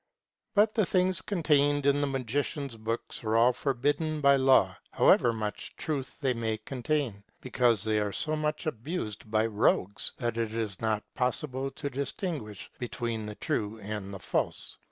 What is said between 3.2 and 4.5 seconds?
are all forbidden by